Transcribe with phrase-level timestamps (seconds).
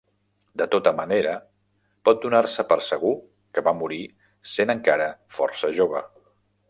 [0.59, 1.33] De tota manera
[2.09, 3.11] pot donar-se per segur
[3.59, 4.01] que va morir
[4.55, 6.03] sent encara força jove.